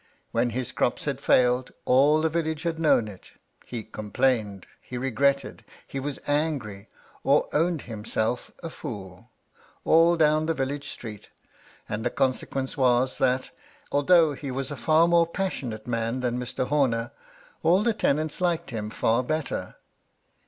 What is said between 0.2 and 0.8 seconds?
^Mien his